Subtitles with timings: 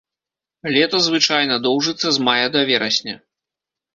[0.75, 3.15] Лета звычайна доўжыцца з мая да верасня.